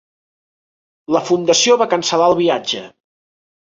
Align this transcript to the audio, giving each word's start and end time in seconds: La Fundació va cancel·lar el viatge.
La 1.17 1.23
Fundació 1.29 1.79
va 1.85 1.91
cancel·lar 1.95 2.35
el 2.35 2.39
viatge. 2.45 2.87